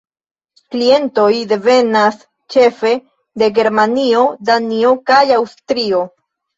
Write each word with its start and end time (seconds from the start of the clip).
Klientoj 0.75 1.27
devenas 1.51 2.17
ĉefe 2.57 2.95
de 3.45 3.53
Germanio, 3.61 4.27
Danio 4.53 4.99
kaj 5.15 5.25
Aŭstrio. 5.41 6.07